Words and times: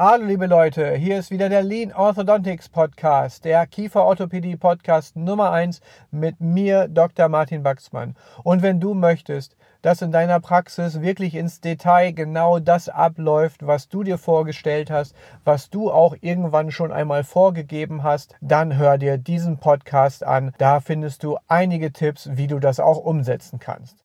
Hallo 0.00 0.26
liebe 0.26 0.46
Leute, 0.46 0.94
hier 0.94 1.18
ist 1.18 1.32
wieder 1.32 1.48
der 1.48 1.64
Lean 1.64 1.92
Orthodontics 1.92 2.68
Podcast, 2.68 3.44
der 3.44 3.66
Kieferorthopädie 3.66 4.54
Podcast 4.54 5.16
Nummer 5.16 5.50
1 5.50 5.80
mit 6.12 6.40
mir, 6.40 6.86
Dr. 6.86 7.28
Martin 7.28 7.64
Wachsmann. 7.64 8.14
Und 8.44 8.62
wenn 8.62 8.78
du 8.78 8.94
möchtest, 8.94 9.56
dass 9.82 10.00
in 10.00 10.12
deiner 10.12 10.38
Praxis 10.38 11.00
wirklich 11.00 11.34
ins 11.34 11.60
Detail 11.60 12.12
genau 12.12 12.60
das 12.60 12.88
abläuft, 12.88 13.66
was 13.66 13.88
du 13.88 14.04
dir 14.04 14.18
vorgestellt 14.18 14.88
hast, 14.88 15.16
was 15.42 15.68
du 15.68 15.90
auch 15.90 16.14
irgendwann 16.20 16.70
schon 16.70 16.92
einmal 16.92 17.24
vorgegeben 17.24 18.04
hast, 18.04 18.36
dann 18.40 18.76
hör 18.76 18.98
dir 18.98 19.18
diesen 19.18 19.58
Podcast 19.58 20.22
an. 20.22 20.52
Da 20.58 20.78
findest 20.78 21.24
du 21.24 21.38
einige 21.48 21.92
Tipps, 21.92 22.30
wie 22.34 22.46
du 22.46 22.60
das 22.60 22.78
auch 22.78 22.98
umsetzen 22.98 23.58
kannst. 23.58 24.04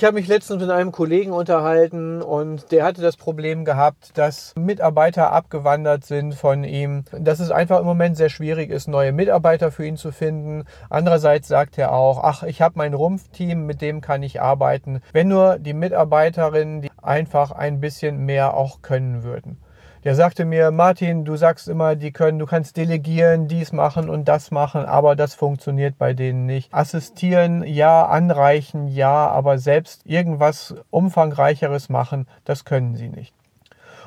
Ich 0.00 0.06
habe 0.06 0.14
mich 0.14 0.28
letztens 0.28 0.62
mit 0.62 0.70
einem 0.70 0.92
Kollegen 0.92 1.30
unterhalten 1.30 2.22
und 2.22 2.72
der 2.72 2.84
hatte 2.84 3.02
das 3.02 3.18
Problem 3.18 3.66
gehabt, 3.66 4.16
dass 4.16 4.54
Mitarbeiter 4.56 5.30
abgewandert 5.30 6.06
sind 6.06 6.34
von 6.34 6.64
ihm, 6.64 7.04
dass 7.12 7.38
es 7.38 7.50
einfach 7.50 7.80
im 7.80 7.84
Moment 7.84 8.16
sehr 8.16 8.30
schwierig 8.30 8.70
ist, 8.70 8.88
neue 8.88 9.12
Mitarbeiter 9.12 9.70
für 9.70 9.84
ihn 9.84 9.98
zu 9.98 10.10
finden. 10.10 10.64
Andererseits 10.88 11.48
sagt 11.48 11.76
er 11.76 11.92
auch, 11.92 12.24
ach, 12.24 12.44
ich 12.44 12.62
habe 12.62 12.78
mein 12.78 12.94
Rumpfteam, 12.94 13.66
mit 13.66 13.82
dem 13.82 14.00
kann 14.00 14.22
ich 14.22 14.40
arbeiten, 14.40 15.02
wenn 15.12 15.28
nur 15.28 15.58
die 15.58 15.74
Mitarbeiterinnen 15.74 16.80
die 16.80 16.90
einfach 17.02 17.50
ein 17.50 17.78
bisschen 17.78 18.24
mehr 18.24 18.54
auch 18.54 18.80
können 18.80 19.22
würden 19.22 19.58
der 20.04 20.14
sagte 20.14 20.44
mir, 20.46 20.70
Martin, 20.70 21.24
du 21.24 21.36
sagst 21.36 21.68
immer, 21.68 21.94
die 21.94 22.10
können, 22.10 22.38
du 22.38 22.46
kannst 22.46 22.76
delegieren, 22.76 23.48
dies 23.48 23.72
machen 23.72 24.08
und 24.08 24.28
das 24.28 24.50
machen, 24.50 24.86
aber 24.86 25.14
das 25.14 25.34
funktioniert 25.34 25.98
bei 25.98 26.14
denen 26.14 26.46
nicht. 26.46 26.72
Assistieren, 26.72 27.62
ja, 27.64 28.06
anreichen, 28.06 28.88
ja, 28.88 29.28
aber 29.28 29.58
selbst 29.58 30.06
irgendwas 30.06 30.74
umfangreicheres 30.88 31.90
machen, 31.90 32.26
das 32.44 32.64
können 32.64 32.96
sie 32.96 33.10
nicht. 33.10 33.34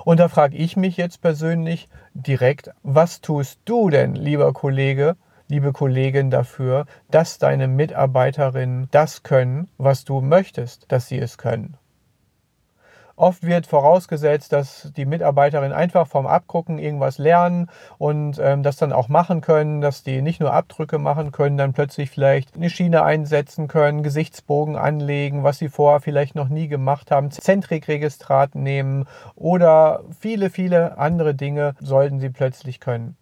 Und 0.03 0.19
da 0.19 0.27
frage 0.27 0.57
ich 0.57 0.75
mich 0.75 0.97
jetzt 0.97 1.21
persönlich 1.21 1.87
direkt, 2.13 2.71
was 2.81 3.21
tust 3.21 3.59
du 3.65 3.89
denn, 3.89 4.15
lieber 4.15 4.51
Kollege, 4.51 5.15
liebe 5.47 5.71
Kollegin, 5.71 6.31
dafür, 6.31 6.85
dass 7.11 7.37
deine 7.37 7.67
Mitarbeiterinnen 7.67 8.87
das 8.91 9.23
können, 9.23 9.69
was 9.77 10.03
du 10.03 10.21
möchtest, 10.21 10.91
dass 10.91 11.07
sie 11.07 11.19
es 11.19 11.37
können? 11.37 11.77
Oft 13.23 13.43
wird 13.43 13.67
vorausgesetzt, 13.67 14.51
dass 14.51 14.91
die 14.97 15.05
Mitarbeiterinnen 15.05 15.71
einfach 15.71 16.07
vom 16.07 16.27
Abgucken 16.27 16.77
irgendwas 16.77 17.19
lernen 17.19 17.69
und 17.97 18.37
ähm, 18.37 18.63
das 18.63 18.75
dann 18.75 18.91
auch 18.91 19.07
machen 19.07 19.39
können, 19.39 19.79
dass 19.79 20.03
die 20.03 20.21
nicht 20.21 20.41
nur 20.41 20.51
Abdrücke 20.51 20.99
machen 20.99 21.31
können, 21.31 21.55
dann 21.55 21.71
plötzlich 21.71 22.09
vielleicht 22.09 22.57
eine 22.57 22.69
Schiene 22.69 23.03
einsetzen 23.03 23.69
können, 23.69 24.03
Gesichtsbogen 24.03 24.75
anlegen, 24.75 25.41
was 25.41 25.57
sie 25.57 25.69
vorher 25.69 26.01
vielleicht 26.01 26.35
noch 26.35 26.49
nie 26.49 26.67
gemacht 26.67 27.11
haben, 27.11 27.31
Zentrikregistrat 27.31 28.55
nehmen 28.55 29.05
oder 29.35 30.03
viele, 30.19 30.49
viele 30.49 30.97
andere 30.97 31.33
Dinge 31.33 31.75
sollten 31.79 32.19
sie 32.19 32.29
plötzlich 32.29 32.81
können. 32.81 33.15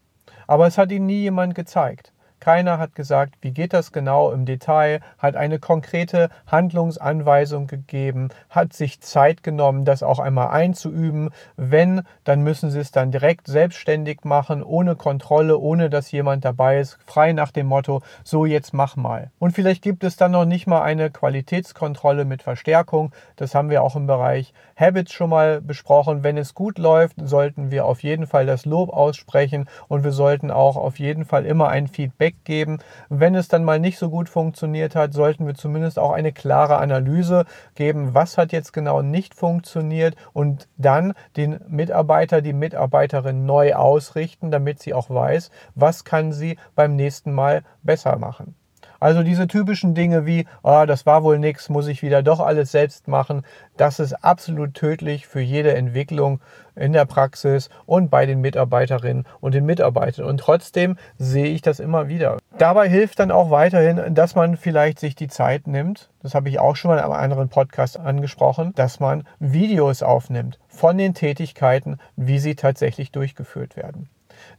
Aber 0.47 0.65
es 0.65 0.79
hat 0.79 0.91
ihnen 0.91 1.05
nie 1.05 1.21
jemand 1.21 1.53
gezeigt. 1.53 2.11
Keiner 2.41 2.79
hat 2.79 2.95
gesagt, 2.95 3.35
wie 3.41 3.51
geht 3.51 3.71
das 3.71 3.91
genau 3.91 4.31
im 4.31 4.47
Detail, 4.47 5.01
hat 5.19 5.35
eine 5.35 5.59
konkrete 5.59 6.29
Handlungsanweisung 6.47 7.67
gegeben, 7.67 8.29
hat 8.49 8.73
sich 8.73 8.99
Zeit 8.99 9.43
genommen, 9.43 9.85
das 9.85 10.01
auch 10.01 10.17
einmal 10.17 10.47
einzuüben. 10.47 11.29
Wenn, 11.55 12.01
dann 12.23 12.41
müssen 12.41 12.71
sie 12.71 12.79
es 12.79 12.89
dann 12.89 13.11
direkt 13.11 13.45
selbstständig 13.45 14.23
machen, 14.23 14.63
ohne 14.63 14.95
Kontrolle, 14.95 15.59
ohne 15.59 15.91
dass 15.91 16.11
jemand 16.11 16.43
dabei 16.43 16.79
ist, 16.79 16.97
frei 17.05 17.31
nach 17.31 17.51
dem 17.51 17.67
Motto, 17.67 18.01
so 18.23 18.47
jetzt 18.47 18.73
mach 18.73 18.95
mal. 18.95 19.29
Und 19.37 19.51
vielleicht 19.51 19.83
gibt 19.83 20.03
es 20.03 20.15
dann 20.15 20.31
noch 20.31 20.45
nicht 20.45 20.65
mal 20.65 20.81
eine 20.81 21.11
Qualitätskontrolle 21.11 22.25
mit 22.25 22.41
Verstärkung. 22.41 23.13
Das 23.35 23.53
haben 23.53 23.69
wir 23.69 23.83
auch 23.83 23.95
im 23.95 24.07
Bereich 24.07 24.51
Habits 24.75 25.13
schon 25.13 25.29
mal 25.29 25.61
besprochen. 25.61 26.23
Wenn 26.23 26.39
es 26.39 26.55
gut 26.55 26.79
läuft, 26.79 27.17
sollten 27.23 27.69
wir 27.69 27.85
auf 27.85 28.01
jeden 28.01 28.25
Fall 28.25 28.47
das 28.47 28.65
Lob 28.65 28.89
aussprechen 28.89 29.69
und 29.87 30.03
wir 30.03 30.11
sollten 30.11 30.49
auch 30.49 30.75
auf 30.75 30.97
jeden 30.97 31.25
Fall 31.25 31.45
immer 31.45 31.67
ein 31.67 31.87
Feedback 31.87 32.30
weggeben. 32.31 32.79
Wenn 33.09 33.35
es 33.35 33.47
dann 33.47 33.63
mal 33.63 33.79
nicht 33.79 33.97
so 33.97 34.09
gut 34.09 34.29
funktioniert 34.29 34.95
hat, 34.95 35.13
sollten 35.13 35.45
wir 35.45 35.55
zumindest 35.55 35.99
auch 35.99 36.11
eine 36.11 36.31
klare 36.31 36.77
Analyse 36.77 37.45
geben, 37.75 38.13
was 38.13 38.37
hat 38.37 38.51
jetzt 38.51 38.73
genau 38.73 39.01
nicht 39.01 39.35
funktioniert 39.35 40.15
und 40.33 40.67
dann 40.77 41.13
den 41.37 41.59
Mitarbeiter, 41.67 42.41
die 42.41 42.53
Mitarbeiterin 42.53 43.45
neu 43.45 43.73
ausrichten, 43.75 44.51
damit 44.51 44.79
sie 44.79 44.93
auch 44.93 45.09
weiß, 45.09 45.51
was 45.75 46.03
kann 46.03 46.31
sie 46.31 46.57
beim 46.75 46.95
nächsten 46.95 47.31
Mal 47.33 47.63
besser 47.83 48.17
machen. 48.17 48.55
Also 49.01 49.23
diese 49.23 49.47
typischen 49.47 49.95
Dinge 49.95 50.27
wie, 50.27 50.45
oh, 50.61 50.85
das 50.85 51.07
war 51.07 51.23
wohl 51.23 51.39
nichts, 51.39 51.69
muss 51.69 51.87
ich 51.87 52.03
wieder 52.03 52.21
doch 52.21 52.39
alles 52.39 52.71
selbst 52.71 53.07
machen, 53.07 53.41
das 53.75 53.99
ist 53.99 54.13
absolut 54.13 54.75
tödlich 54.75 55.25
für 55.25 55.41
jede 55.41 55.73
Entwicklung 55.73 56.39
in 56.75 56.93
der 56.93 57.05
Praxis 57.05 57.71
und 57.87 58.11
bei 58.11 58.27
den 58.27 58.41
Mitarbeiterinnen 58.41 59.25
und 59.39 59.55
den 59.55 59.65
Mitarbeitern. 59.65 60.25
Und 60.25 60.39
trotzdem 60.39 60.97
sehe 61.17 61.47
ich 61.47 61.63
das 61.63 61.79
immer 61.79 62.09
wieder. 62.09 62.37
Dabei 62.59 62.87
hilft 62.87 63.17
dann 63.17 63.31
auch 63.31 63.49
weiterhin, 63.49 64.13
dass 64.13 64.35
man 64.35 64.55
vielleicht 64.55 64.99
sich 64.99 65.15
die 65.15 65.27
Zeit 65.27 65.65
nimmt, 65.65 66.11
das 66.21 66.35
habe 66.35 66.49
ich 66.49 66.59
auch 66.59 66.75
schon 66.75 66.91
mal 66.91 66.99
in 66.99 67.03
einem 67.03 67.13
anderen 67.13 67.49
Podcast 67.49 67.99
angesprochen, 67.99 68.71
dass 68.75 68.99
man 68.99 69.23
Videos 69.39 70.03
aufnimmt 70.03 70.59
von 70.67 70.99
den 70.99 71.15
Tätigkeiten, 71.15 71.97
wie 72.15 72.37
sie 72.37 72.53
tatsächlich 72.53 73.11
durchgeführt 73.11 73.75
werden. 73.75 74.09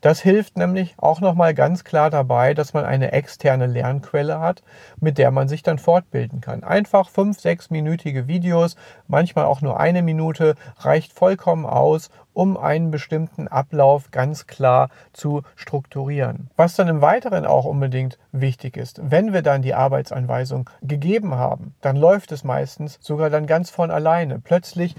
Das 0.00 0.20
hilft 0.20 0.56
nämlich 0.56 0.94
auch 0.96 1.20
nochmal 1.20 1.54
ganz 1.54 1.84
klar 1.84 2.10
dabei, 2.10 2.54
dass 2.54 2.74
man 2.74 2.84
eine 2.84 3.12
externe 3.12 3.66
Lernquelle 3.66 4.40
hat, 4.40 4.62
mit 5.00 5.18
der 5.18 5.30
man 5.30 5.48
sich 5.48 5.62
dann 5.62 5.78
fortbilden 5.78 6.40
kann. 6.40 6.64
Einfach 6.64 7.08
fünf, 7.08 7.40
sechs 7.40 7.70
minütige 7.70 8.26
Videos, 8.26 8.76
manchmal 9.08 9.44
auch 9.44 9.60
nur 9.60 9.78
eine 9.78 10.02
Minute, 10.02 10.54
reicht 10.78 11.12
vollkommen 11.12 11.66
aus, 11.66 12.10
um 12.34 12.56
einen 12.56 12.90
bestimmten 12.90 13.48
Ablauf 13.48 14.10
ganz 14.10 14.46
klar 14.46 14.88
zu 15.12 15.42
strukturieren. 15.56 16.50
Was 16.56 16.76
dann 16.76 16.88
im 16.88 17.00
Weiteren 17.00 17.46
auch 17.46 17.64
unbedingt 17.64 18.18
wichtig 18.32 18.76
ist, 18.76 19.00
wenn 19.02 19.32
wir 19.32 19.42
dann 19.42 19.62
die 19.62 19.74
Arbeitsanweisung 19.74 20.68
gegeben 20.82 21.34
haben, 21.34 21.74
dann 21.80 21.96
läuft 21.96 22.32
es 22.32 22.44
meistens 22.44 22.98
sogar 23.00 23.30
dann 23.30 23.46
ganz 23.46 23.70
von 23.70 23.90
alleine. 23.90 24.38
Plötzlich 24.38 24.94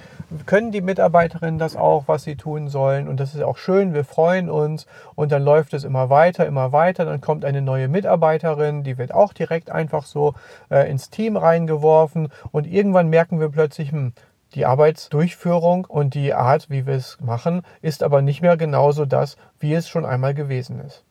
können 0.46 0.72
die 0.72 0.82
Mitarbeiterinnen 0.82 1.60
das 1.60 1.76
auch, 1.76 2.08
was 2.08 2.24
sie 2.24 2.36
tun 2.36 2.68
sollen 2.68 3.08
und 3.08 3.20
das 3.20 3.36
ist 3.36 3.42
auch 3.42 3.58
schön, 3.58 3.94
wir 3.94 4.04
freuen 4.04 4.50
uns 4.50 4.86
und 5.16 5.32
dann 5.32 5.44
läuft 5.44 5.74
es 5.74 5.84
immer 5.84 6.10
weiter, 6.10 6.46
immer 6.46 6.72
weiter, 6.72 7.06
dann 7.06 7.22
kommt 7.22 7.46
eine 7.46 7.62
neue 7.62 7.88
Mitarbeiterin, 7.88 8.84
die 8.84 8.98
wird 8.98 9.14
auch 9.14 9.34
direkt 9.34 9.70
einfach 9.72 10.06
so 10.06 10.34
äh, 10.70 10.90
ins 10.90 11.10
Team 11.10 11.38
reingeworfen 11.38 12.30
und 12.52 12.68
irgendwann 12.68 13.10
merken 13.10 13.40
wir 13.40 13.50
plötzlich, 13.50 13.92
hm, 13.92 14.14
die 14.56 14.66
Arbeitsdurchführung 14.66 15.86
und 15.86 16.14
die 16.14 16.34
Art, 16.34 16.69
wie 16.69 16.86
wir 16.86 16.96
es 16.96 17.19
machen, 17.19 17.64
ist 17.81 18.03
aber 18.03 18.22
nicht 18.22 18.41
mehr 18.41 18.58
genauso 18.58 19.06
das, 19.06 19.38
wie 19.59 19.74
es 19.74 19.90
schon 19.90 20.06
einmal 20.06 20.34
gewesen 20.34 20.80
ist. 20.80 21.03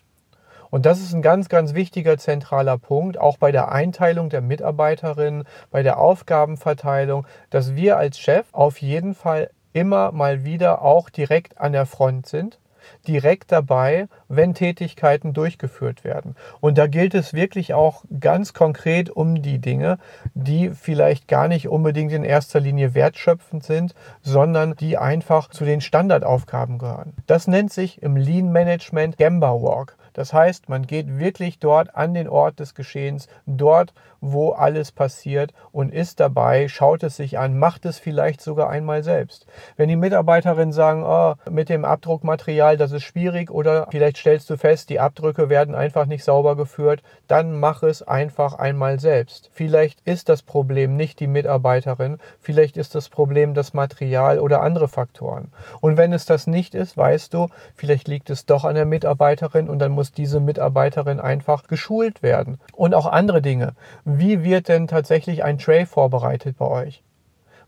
Und 0.71 0.87
das 0.87 1.01
ist 1.01 1.13
ein 1.13 1.21
ganz, 1.21 1.51
ganz 1.51 1.75
wichtiger 1.75 2.17
zentraler 2.17 2.79
Punkt, 2.79 3.19
auch 3.19 3.37
bei 3.37 3.53
der 3.53 3.73
Einteilung 3.73 4.31
der 4.31 4.41
Mitarbeiterinnen, 4.41 5.45
bei 5.71 5.83
der 5.83 5.99
Aufgabenverteilung, 5.99 7.27
dass 7.51 7.75
wir 7.75 7.99
als 7.99 8.19
Chef 8.19 8.47
auf 8.53 8.81
jeden 8.81 9.15
Fall 9.15 9.51
immer 9.75 10.13
mal 10.13 10.45
wieder 10.45 10.81
auch 10.83 11.11
direkt 11.11 11.59
an 11.59 11.73
der 11.73 11.85
Front 11.85 12.27
sind 12.27 12.59
direkt 13.07 13.53
dabei, 13.53 14.09
wenn 14.29 14.55
Tätigkeiten 14.55 15.33
durchgeführt 15.33 16.05
werden. 16.05 16.37
Und 16.61 16.79
da 16.79 16.87
gilt 16.87 17.15
es 17.15 17.35
wirklich 17.35 17.75
auch 17.75 18.05
ganz 18.21 18.53
konkret 18.55 19.11
um 19.11 19.43
die 19.43 19.59
Dinge, 19.59 19.99
die 20.35 20.71
vielleicht 20.71 21.29
gar 21.29 21.49
nicht 21.49 21.69
unbedingt 21.69 22.13
in 22.13 22.25
erster 22.25 22.61
Linie 22.61 22.95
wertschöpfend 22.95 23.65
sind, 23.65 23.95
sondern 24.23 24.77
die 24.77 24.99
einfach 24.99 25.51
zu 25.51 25.65
den 25.65 25.81
Standardaufgaben 25.81 26.79
gehören. 26.79 27.15
Das 27.27 27.49
nennt 27.49 27.73
sich 27.73 28.03
im 28.03 28.17
Lean 28.17 28.53
Management 28.53 29.19
Gamba 29.19 29.53
Walk. 29.53 29.97
Das 30.13 30.33
heißt, 30.33 30.69
man 30.69 30.87
geht 30.87 31.19
wirklich 31.19 31.59
dort 31.59 31.95
an 31.97 32.15
den 32.15 32.29
Ort 32.29 32.61
des 32.61 32.75
Geschehens, 32.75 33.29
dort, 33.47 33.95
wo 34.23 34.53
alles 34.53 34.93
passiert 34.93 35.53
und 35.73 35.93
ist 35.93 36.21
dabei, 36.21 36.69
schaut 36.69 37.03
es 37.03 37.17
sich 37.17 37.39
an, 37.39 37.59
macht 37.59 37.85
es 37.85 37.99
vielleicht 37.99 38.41
sogar 38.41 38.71
einmal 38.71 39.03
selbst. 39.03 39.47
Wenn 39.77 39.89
die 39.89 39.97
Mitarbeiterinnen 39.97 40.73
sagen, 40.73 41.03
oh, 41.05 41.35
mit 41.51 41.69
dem 41.69 41.85
Abdruckmaterial, 41.85 42.77
das 42.77 42.93
ist 42.93 43.03
schwierig 43.03 43.51
oder 43.51 43.89
vielleicht 43.91 44.17
stellst 44.17 44.49
du 44.49 44.57
fest, 44.57 44.89
die 44.91 45.01
Abdrücke 45.01 45.49
werden 45.49 45.75
einfach 45.75 46.07
nicht 46.07 46.23
sauber 46.23 46.57
geführt, 46.57 47.03
dann 47.27 47.59
mach 47.59 47.83
es 47.83 48.03
einfach 48.03 48.55
einmal 48.55 49.01
selbst. 49.01 49.51
Vielleicht 49.53 50.01
ist 50.03 50.29
das 50.29 50.43
Problem 50.43 50.97
nicht 50.97 51.19
die 51.19 51.27
Mitarbeiterin, 51.27 52.19
vielleicht 52.41 52.77
ist 52.77 52.95
das 52.95 53.09
Problem 53.09 53.55
das 53.55 53.75
Material 53.75 54.39
oder 54.39 54.63
andere 54.63 54.87
Faktoren. 54.87 55.51
Und 55.81 55.97
wenn 55.97 56.13
es 56.13 56.27
das 56.27 56.47
nicht 56.47 56.77
ist, 56.77 56.97
weißt 56.97 57.35
du, 57.35 57.49
vielleicht 57.75 58.07
liegt 58.07 58.31
es 58.31 58.47
doch 58.47 58.65
an 58.65 58.77
der 58.77 58.87
Mitarbeiterin 58.87 59.69
und 59.69 59.81
dann 59.81 59.91
muss 59.91 60.13
diese 60.13 60.39
Mitarbeiterin 60.39 61.19
einfach 61.19 61.67
geschult 61.67 62.23
werden. 62.23 62.61
Und 62.73 62.95
auch 62.95 63.07
andere 63.07 63.43
Dinge. 63.43 63.75
Wie 64.19 64.45
wird 64.45 64.69
denn 64.69 64.89
tatsächlich 64.89 65.43
ein 65.43 65.59
Tray 65.59 65.87
vorbereitet 65.87 66.59
bei 66.59 66.67
euch? 66.67 67.03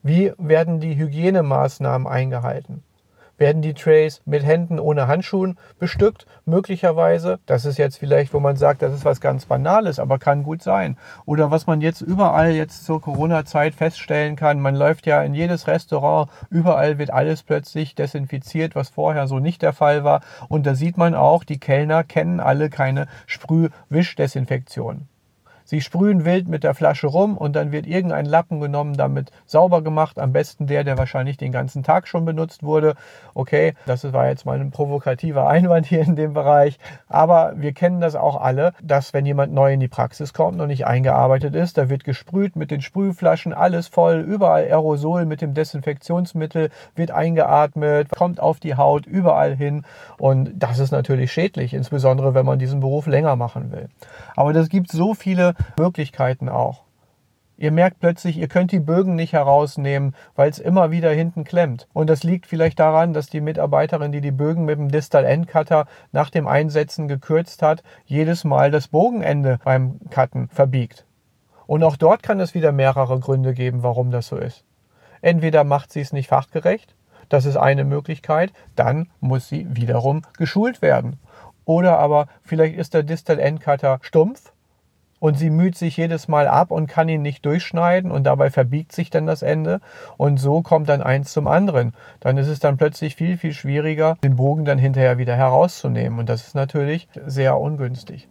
Wie 0.03 0.33
werden 0.37 0.79
die 0.79 0.97
Hygienemaßnahmen 0.97 2.07
eingehalten? 2.07 2.83
werden 3.39 3.63
die 3.63 3.75
Trays 3.75 4.23
mit 4.25 4.45
Händen 4.45 4.79
ohne 4.79 5.07
Handschuhen 5.07 5.59
bestückt, 5.79 6.27
möglicherweise. 6.45 7.41
Das 7.47 7.65
ist 7.65 7.79
jetzt 7.79 7.99
vielleicht, 7.99 8.33
wo 8.33 8.41
man 8.41 8.57
sagt, 8.57 8.83
das 8.83 8.95
ist 8.95 9.05
was 9.05 9.21
ganz 9.21 9.47
Banales, 9.47 9.99
aber 9.99 10.19
kann 10.19 10.45
gut 10.45 10.63
sein. 10.63 10.97
Oder 11.27 11.51
was 11.51 11.67
man 11.67 11.81
jetzt 11.81 12.01
überall 12.01 12.53
jetzt 12.53 12.85
zur 12.85 13.01
Corona-Zeit 13.01 13.75
feststellen 13.75 14.37
kann, 14.37 14.61
man 14.61 14.77
läuft 14.77 15.07
ja 15.07 15.23
in 15.23 15.35
jedes 15.35 15.67
Restaurant, 15.67 16.31
überall 16.51 16.99
wird 16.99 17.11
alles 17.11 17.43
plötzlich 17.43 17.95
desinfiziert, 17.95 18.75
was 18.75 18.91
vorher 18.91 19.27
so 19.27 19.39
nicht 19.39 19.63
der 19.63 19.73
Fall 19.73 20.05
war. 20.05 20.21
Und 20.49 20.67
da 20.67 20.75
sieht 20.75 20.97
man 20.97 21.15
auch, 21.15 21.45
die 21.45 21.59
Kellner 21.59 22.05
kennen 22.05 22.41
alle 22.41 22.71
keine 22.71 23.09
Sprüh-Wischdesinfektion. 23.27 25.09
Sie 25.65 25.81
sprühen 25.81 26.27
wild 26.27 26.47
mit 26.47 26.63
der 26.63 26.75
Flasche 26.75 27.07
rum 27.07 27.39
und 27.39 27.57
dann 27.57 27.73
wird 27.73 27.87
irgendein 27.87 28.27
Lappen 28.27 28.61
genommen, 28.61 28.97
damit 28.97 29.31
sauber 29.47 29.81
gemacht. 29.83 30.19
Am 30.19 30.33
besten 30.33 30.67
der, 30.67 30.85
der 30.85 30.99
wahrscheinlich 30.99 31.39
den 31.39 31.53
ganzen 31.53 31.83
Tag 31.83 32.07
schon 32.07 32.27
benutzt 32.27 32.63
wurde. 32.63 32.95
Okay, 33.33 33.75
das 33.87 34.13
war 34.13 34.29
jetzt 34.29 34.45
mal 34.45 34.61
ein 34.61 34.71
provokativer 34.71 35.49
Einwand 35.49 35.87
hier 35.87 36.03
in 36.03 36.17
dem 36.17 36.35
Bereich. 36.35 36.79
Aber 37.09 37.55
wir 37.57 37.73
kennen 37.73 38.01
das 38.01 38.15
auch 38.15 38.41
alle, 38.41 38.73
dass 38.83 39.15
wenn 39.15 39.25
jemand 39.25 39.55
neu 39.55 39.73
in 39.73 39.81
die 39.81 39.89
Praxis 39.89 40.35
kommt 40.35 40.61
und 40.61 40.69
nicht 40.69 40.87
eingearbeitet 40.87 41.55
ist, 41.55 41.79
da 41.79 41.89
wird 41.89 42.05
gesprüht 42.05 42.57
mit 42.57 42.71
den 42.71 42.83
Sprühflaschen, 42.83 43.55
alles 43.55 43.89
voll, 43.89 44.21
überall 44.21 44.65
Aerosol 44.65 45.25
mit 45.25 45.41
dem 45.41 45.55
Desinfektionsmittel, 45.55 46.71
wird 46.95 47.11
eingeatmet, 47.11 48.11
kommt 48.11 48.39
auf 48.39 48.61
die 48.61 48.77
Haut, 48.77 49.07
überall 49.07 49.57
hin. 49.57 49.85
Und 50.19 50.51
das 50.57 50.79
ist 50.79 50.91
natürlich 50.91 51.33
schädlich, 51.33 51.73
insbesondere 51.73 52.35
wenn 52.35 52.45
man 52.45 52.59
diesen 52.59 52.81
Beruf 52.81 53.07
länger 53.07 53.37
machen 53.37 53.73
will. 53.73 53.89
Aber 54.37 54.53
das 54.53 54.69
gibt 54.69 54.91
so 54.91 55.15
Möglichkeiten 55.79 56.49
auch. 56.49 56.85
Ihr 57.57 57.71
merkt 57.71 58.01
plötzlich, 58.01 58.37
ihr 58.37 58.49
könnt 58.49 58.73
die 58.73 58.81
Bögen 58.81 59.15
nicht 59.15 59.33
herausnehmen, 59.33 60.17
weil 60.35 60.51
es 60.51 60.59
immer 60.59 60.91
wieder 60.91 61.11
hinten 61.13 61.45
klemmt. 61.45 61.87
Und 61.93 62.11
das 62.11 62.25
liegt 62.25 62.47
vielleicht 62.47 62.81
daran, 62.81 63.13
dass 63.13 63.29
die 63.29 63.41
Mitarbeiterin, 63.41 64.11
die 64.11 64.21
die 64.21 64.33
Bögen 64.33 64.65
mit 64.65 64.77
dem 64.77 64.91
Distal 64.91 65.25
End 65.25 65.47
Cutter 65.47 65.87
nach 66.11 66.31
dem 66.31 66.49
Einsetzen 66.49 67.07
gekürzt 67.07 67.63
hat, 67.63 67.85
jedes 68.07 68.43
Mal 68.43 68.73
das 68.73 68.89
Bogenende 68.89 69.61
beim 69.63 70.01
Cutten 70.11 70.49
verbiegt. 70.49 71.07
Und 71.67 71.85
auch 71.85 71.97
dort 71.97 72.25
kann 72.25 72.41
es 72.41 72.55
wieder 72.55 72.73
mehrere 72.73 73.21
Gründe 73.21 73.55
geben, 73.55 73.85
warum 73.85 74.11
das 74.11 74.27
so 74.27 74.37
ist. 74.37 74.65
Entweder 75.23 75.63
macht 75.63 75.93
sie 75.93 76.01
es 76.01 76.13
nicht 76.13 76.29
fachgerecht, 76.29 76.97
das 77.29 77.47
ist 77.47 77.57
eine 77.57 77.85
Möglichkeit, 77.85 78.53
dann 78.75 79.11
muss 79.21 79.49
sie 79.49 79.67
wiederum 79.71 80.23
geschult 80.37 80.83
werden. 80.83 81.19
Oder 81.65 81.99
aber 81.99 82.27
vielleicht 82.43 82.77
ist 82.77 82.95
der 82.95 83.05
Distal 83.05 83.39
End 83.39 83.61
Cutter 83.61 84.01
stumpf 84.03 84.53
und 85.25 85.39
sie 85.39 85.49
müht 85.49 85.75
sich 85.75 85.97
jedes 85.97 86.29
Mal 86.29 86.47
ab 86.47 86.71
und 86.71 86.87
kann 86.87 87.09
ihn 87.09 87.23
nicht 87.23 87.47
durchschneiden 87.47 88.11
und 88.11 88.25
dabei 88.25 88.51
verbiegt 88.51 88.93
sich 88.93 89.09
dann 89.09 89.25
das 89.25 89.41
Ende 89.41 89.81
und 90.19 90.37
so 90.37 90.61
kommt 90.61 90.91
dann 90.91 91.01
eins 91.01 91.33
zum 91.33 91.49
anderen. 91.49 91.95
Dann 92.21 92.37
ist 92.37 92.49
es 92.49 92.59
dann 92.59 92.77
plötzlich 92.77 93.17
viel, 93.17 93.39
viel 93.39 93.55
schwieriger, 93.55 94.19
den 94.23 94.37
Bogen 94.37 94.67
dann 94.67 94.77
hinterher 94.77 95.17
wieder 95.17 95.35
herauszunehmen 95.35 96.19
und 96.19 96.29
das 96.29 96.47
ist 96.47 96.55
natürlich 96.55 97.09
sehr 97.25 97.59
ungünstig. 97.59 98.29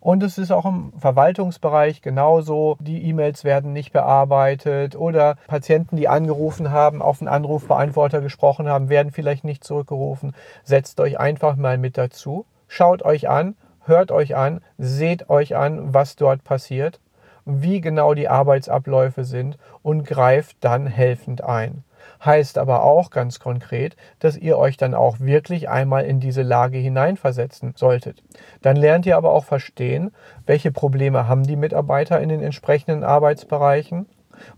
Und 0.00 0.24
es 0.24 0.36
ist 0.36 0.50
auch 0.50 0.66
im 0.66 0.92
Verwaltungsbereich 0.98 2.02
genauso. 2.02 2.76
Die 2.80 3.04
E-Mails 3.04 3.44
werden 3.44 3.72
nicht 3.72 3.92
bearbeitet 3.92 4.96
oder 4.96 5.36
Patienten, 5.46 5.96
die 5.96 6.08
angerufen 6.08 6.72
haben, 6.72 7.02
auf 7.02 7.20
einen 7.20 7.28
Anrufbeantworter 7.28 8.20
gesprochen 8.20 8.68
haben, 8.68 8.88
werden 8.88 9.12
vielleicht 9.12 9.44
nicht 9.44 9.62
zurückgerufen. 9.62 10.34
Setzt 10.64 10.98
euch 10.98 11.20
einfach 11.20 11.54
mal 11.54 11.78
mit 11.78 11.96
dazu. 11.96 12.46
Schaut 12.66 13.04
euch 13.04 13.28
an, 13.28 13.54
hört 13.90 14.10
euch 14.10 14.34
an, 14.34 14.62
seht 14.78 15.28
euch 15.28 15.54
an, 15.54 15.92
was 15.92 16.16
dort 16.16 16.42
passiert, 16.44 16.98
wie 17.44 17.82
genau 17.82 18.14
die 18.14 18.28
Arbeitsabläufe 18.28 19.24
sind 19.24 19.58
und 19.82 20.04
greift 20.04 20.56
dann 20.60 20.86
helfend 20.86 21.44
ein. 21.44 21.84
Heißt 22.24 22.58
aber 22.58 22.82
auch 22.82 23.10
ganz 23.10 23.40
konkret, 23.40 23.96
dass 24.18 24.36
ihr 24.36 24.58
euch 24.58 24.76
dann 24.76 24.94
auch 24.94 25.20
wirklich 25.20 25.68
einmal 25.68 26.04
in 26.04 26.20
diese 26.20 26.42
Lage 26.42 26.78
hineinversetzen 26.78 27.74
solltet. 27.76 28.22
Dann 28.62 28.76
lernt 28.76 29.06
ihr 29.06 29.16
aber 29.16 29.32
auch 29.32 29.44
verstehen, 29.44 30.12
welche 30.46 30.70
Probleme 30.70 31.28
haben 31.28 31.44
die 31.44 31.56
Mitarbeiter 31.56 32.20
in 32.20 32.28
den 32.28 32.42
entsprechenden 32.42 33.04
Arbeitsbereichen 33.04 34.06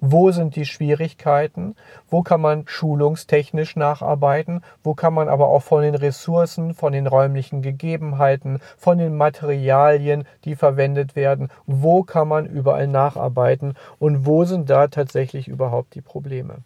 wo 0.01 0.31
sind 0.31 0.57
die 0.57 0.65
Schwierigkeiten? 0.65 1.75
Wo 2.09 2.23
kann 2.23 2.41
man 2.41 2.65
schulungstechnisch 2.67 3.77
nacharbeiten? 3.77 4.63
Wo 4.83 4.95
kann 4.95 5.15
man 5.15 5.29
aber 5.29 5.49
auch 5.49 5.63
von 5.63 5.83
den 5.83 5.95
Ressourcen, 5.95 6.75
von 6.75 6.93
den 6.93 7.07
räumlichen 7.07 7.63
Gegebenheiten, 7.63 8.61
von 8.77 8.99
den 8.99 9.17
Materialien, 9.17 10.25
die 10.45 10.57
verwendet 10.57 11.17
werden, 11.17 11.49
wo 11.67 12.03
kann 12.03 12.29
man 12.29 12.47
überall 12.47 12.89
nacharbeiten 12.89 13.75
und 13.99 14.27
wo 14.27 14.45
sind 14.45 14.69
da 14.71 14.89
tatsächlich 14.89 15.49
überhaupt 15.49 15.95
die 15.95 16.03
Probleme? 16.03 16.59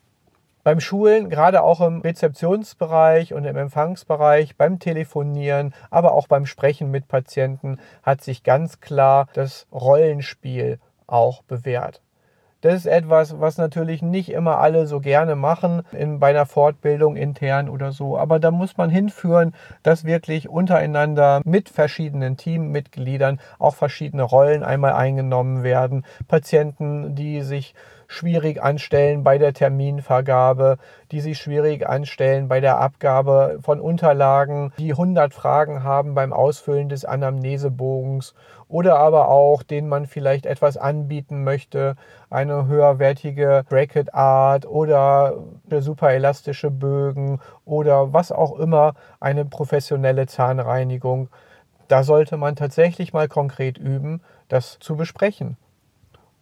beim 0.66 0.80
Schulen, 0.80 1.30
gerade 1.30 1.62
auch 1.62 1.80
im 1.80 2.00
Rezeptionsbereich 2.00 3.32
und 3.32 3.44
im 3.44 3.56
Empfangsbereich, 3.56 4.56
beim 4.56 4.80
Telefonieren, 4.80 5.72
aber 5.90 6.10
auch 6.10 6.26
beim 6.26 6.44
Sprechen 6.44 6.90
mit 6.90 7.06
Patienten 7.06 7.78
hat 8.02 8.20
sich 8.20 8.42
ganz 8.42 8.80
klar 8.80 9.28
das 9.32 9.68
Rollenspiel 9.70 10.80
auch 11.06 11.44
bewährt. 11.44 12.02
Das 12.62 12.74
ist 12.74 12.86
etwas, 12.86 13.38
was 13.38 13.58
natürlich 13.58 14.02
nicht 14.02 14.30
immer 14.30 14.58
alle 14.58 14.86
so 14.86 15.00
gerne 15.00 15.36
machen 15.36 15.82
in, 15.92 16.18
bei 16.18 16.30
einer 16.30 16.46
Fortbildung 16.46 17.14
intern 17.16 17.68
oder 17.68 17.92
so. 17.92 18.18
Aber 18.18 18.40
da 18.40 18.50
muss 18.50 18.76
man 18.76 18.88
hinführen, 18.88 19.54
dass 19.82 20.04
wirklich 20.04 20.48
untereinander 20.48 21.42
mit 21.44 21.68
verschiedenen 21.68 22.36
Teammitgliedern 22.36 23.40
auch 23.58 23.74
verschiedene 23.74 24.22
Rollen 24.22 24.62
einmal 24.62 24.94
eingenommen 24.94 25.62
werden. 25.62 26.04
Patienten, 26.28 27.14
die 27.14 27.42
sich 27.42 27.74
schwierig 28.08 28.62
anstellen 28.62 29.24
bei 29.24 29.38
der 29.38 29.52
Terminvergabe, 29.52 30.78
die 31.10 31.20
sich 31.20 31.38
schwierig 31.38 31.88
anstellen 31.88 32.48
bei 32.48 32.60
der 32.60 32.78
Abgabe 32.78 33.58
von 33.60 33.80
Unterlagen, 33.80 34.72
die 34.78 34.92
100 34.92 35.32
Fragen 35.34 35.82
haben 35.82 36.14
beim 36.14 36.32
Ausfüllen 36.32 36.88
des 36.88 37.04
Anamnesebogens 37.04 38.34
oder 38.68 38.98
aber 38.98 39.28
auch, 39.28 39.62
denen 39.62 39.88
man 39.88 40.06
vielleicht 40.06 40.46
etwas 40.46 40.76
anbieten 40.76 41.44
möchte, 41.44 41.96
eine 42.30 42.66
höherwertige 42.66 43.64
Bracket 43.68 44.14
Art 44.14 44.66
oder 44.66 45.34
super 45.78 46.10
elastische 46.10 46.70
Bögen 46.70 47.40
oder 47.64 48.12
was 48.12 48.32
auch 48.32 48.58
immer, 48.58 48.94
eine 49.20 49.44
professionelle 49.44 50.26
Zahnreinigung. 50.26 51.28
Da 51.88 52.02
sollte 52.02 52.36
man 52.36 52.56
tatsächlich 52.56 53.12
mal 53.12 53.28
konkret 53.28 53.78
üben, 53.78 54.20
das 54.48 54.78
zu 54.80 54.96
besprechen. 54.96 55.56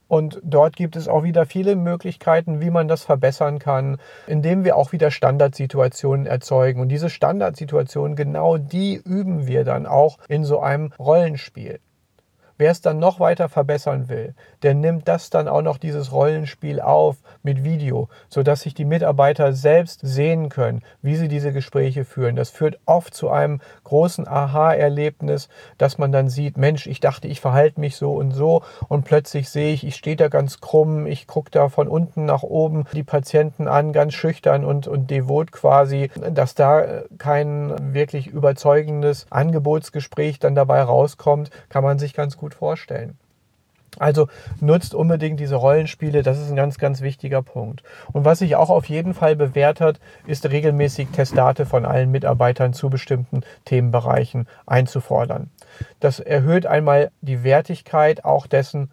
Und 0.09 0.41
dort 0.45 0.77
gibt 0.77 0.97
es 0.97 1.09
auch 1.09 1.23
wieder 1.23 1.47
viele 1.47 1.77
Möglichkeiten, 1.77 2.61
wie 2.61 2.71
man 2.71 2.89
das 2.89 3.05
verbessern 3.05 3.59
kann, 3.59 3.99
indem 4.27 4.65
wir 4.65 4.77
auch 4.77 4.93
wieder 4.93 5.11
Standardsituationen 5.11 6.27
erzeugen. 6.27 6.81
Und 6.81 6.89
diese 6.89 7.11
Standardsituationen, 7.11 8.17
genau 8.17 8.59
die 8.59 8.97
üben 8.97 9.47
wir 9.47 9.65
dann 9.65 9.87
auch 9.87 10.19
in 10.29 10.45
so 10.45 10.61
einem 10.61 10.93
Rollenspiel. 10.99 11.81
Wer 12.57 12.71
es 12.71 12.81
dann 12.81 13.01
noch 13.01 13.19
weiter 13.19 13.49
verbessern 13.49 14.09
will, 14.09 14.33
der 14.63 14.75
nimmt 14.75 15.09
das 15.09 15.29
dann 15.29 15.49
auch 15.49 15.63
noch 15.63 15.77
dieses 15.77 16.13
Rollenspiel 16.13 16.81
auf 16.81 17.17
mit 17.43 17.65
Video, 17.65 18.09
sodass 18.29 18.61
sich 18.61 18.75
die 18.75 18.85
Mitarbeiter 18.85 19.53
selbst 19.53 20.01
sehen 20.05 20.51
können, 20.51 20.83
wie 21.03 21.17
sie 21.17 21.27
diese 21.27 21.53
Gespräche 21.53 22.05
führen. 22.05 22.37
Das 22.37 22.51
führt 22.51 22.79
oft 22.87 23.13
zu 23.13 23.29
einem 23.29 23.61
großen 23.83 24.29
Aha-Erlebnis, 24.29 25.49
dass 25.79 25.99
man 25.99 26.13
dann 26.13 26.29
sieht, 26.29 26.57
Mensch, 26.57 26.87
ich 26.87 27.01
dachte, 27.01 27.27
ich 27.27 27.41
verhalte 27.41 27.81
mich 27.81 27.97
so 27.97 28.13
und 28.13 28.31
so 28.31 28.63
und 28.87 29.05
plötzlich 29.05 29.49
sehe 29.49 29.75
ich, 29.75 29.85
ich 29.85 29.97
stehe 29.97 30.15
da 30.15 30.29
ganz 30.29 30.61
krumm, 30.61 31.07
ich 31.09 31.27
gucke 31.27 31.51
da 31.51 31.69
von 31.69 31.89
unten 31.89 32.25
nach 32.25 32.45
oben 32.45 32.85
die 32.93 33.03
Patienten 33.03 33.67
an, 33.67 33.93
ganz 33.93 34.15
schüchtern 34.15 34.65
und, 34.65 34.87
und 34.87 35.11
devot 35.11 35.51
quasi, 35.51 36.09
dass 36.31 36.55
da 36.55 37.03
kein 37.19 37.95
wirklich 37.95 38.29
überzeugendes 38.29 39.27
Angebotsgespräch 39.31 40.39
dann 40.39 40.55
dabei 40.55 40.83
rauskommt, 40.83 41.51
kann 41.69 41.83
man 41.83 41.99
sich 41.99 42.15
ganz 42.15 42.37
gut 42.37 42.44
gut 42.45 42.55
vorstellen. 42.55 43.17
Also 43.99 44.29
nutzt 44.61 44.95
unbedingt 44.95 45.41
diese 45.41 45.55
Rollenspiele, 45.55 46.23
das 46.23 46.39
ist 46.39 46.51
ein 46.51 46.57
ganz, 46.57 46.77
ganz 46.77 47.01
wichtiger 47.01 47.43
Punkt. 47.43 47.83
Und 48.13 48.27
was 48.27 48.41
sich 48.41 48.57
auch 48.57 48.69
auf 48.69 48.85
jeden 48.87 49.15
Fall 49.15 49.35
bewährt 49.35 49.81
hat, 49.81 49.99
ist 50.27 50.51
regelmäßig 50.51 51.09
Testate 51.09 51.65
von 51.65 51.87
allen 51.87 52.11
Mitarbeitern 52.11 52.75
zu 52.75 52.91
bestimmten 52.91 53.43
Themenbereichen 53.65 54.47
einzufordern. 54.67 55.51
Das 56.01 56.21
erhöht 56.21 56.67
einmal 56.67 57.13
die 57.23 57.45
Wertigkeit 57.45 58.25
auch 58.27 58.47
dessen, 58.47 58.91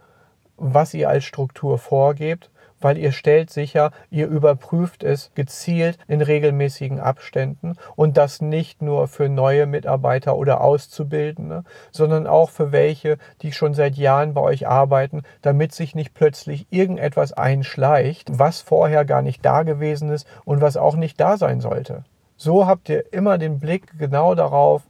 was 0.56 0.94
ihr 0.94 1.10
als 1.10 1.26
Struktur 1.26 1.78
vorgebt 1.78 2.52
weil 2.82 2.98
ihr 2.98 3.12
stellt 3.12 3.50
sicher, 3.50 3.92
ihr 4.10 4.28
überprüft 4.28 5.04
es 5.04 5.32
gezielt 5.36 5.98
in 6.08 6.22
regelmäßigen 6.22 7.00
Abständen 7.00 7.76
und 7.96 8.18
das 8.18 8.42
nicht 8.42 8.82
nur 8.82 9.08
für 9.08 9.30
neue 9.30 9.66
Mitarbeiter 9.66 10.36
oder 10.36 10.62
Auszubildende, 10.62 11.64
sondern 11.92 12.28
auch 12.28 12.50
für 12.50 12.72
welche, 12.72 13.18
die 13.42 13.54
schon 13.54 13.74
seit 13.74 13.96
Jahren 13.96 14.34
bei 14.34 14.42
euch 14.42 14.68
arbeiten, 14.68 15.24
damit 15.42 15.74
sich 15.74 15.96
nicht 15.96 16.14
plötzlich 16.14 16.68
irgendetwas 16.70 17.34
einschleicht, 17.34 18.38
was 18.38 18.62
vorher 18.62 19.06
gar 19.06 19.22
nicht 19.22 19.46
da 19.46 19.64
gewesen 19.64 20.10
ist 20.10 20.28
und 20.44 20.62
was 20.62 20.78
auch 20.78 20.96
nicht 20.96 21.20
da 21.20 21.38
sein 21.38 21.62
sollte. 21.62 22.04
So 22.38 22.66
habt 22.66 22.90
ihr 22.90 23.14
immer 23.14 23.38
den 23.38 23.60
Blick 23.60 23.98
genau 24.00 24.34
darauf, 24.36 24.84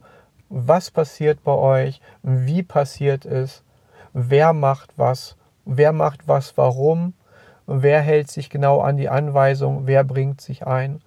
was 0.48 0.90
passiert 0.90 1.44
bei 1.44 1.52
euch, 1.52 2.00
wie 2.22 2.62
passiert 2.62 3.24
es, 3.26 3.62
wer 4.12 4.52
macht 4.52 4.90
was, 4.96 5.36
wer 5.64 5.92
macht 5.92 6.28
was 6.28 6.56
warum 6.56 7.14
wer 7.66 8.00
hält 8.00 8.30
sich 8.30 8.50
genau 8.50 8.80
an 8.80 8.96
die 8.96 9.08
Anweisung, 9.08 9.86
wer 9.86 10.04
bringt 10.04 10.40
sich 10.40 10.66
ein. 10.66 11.00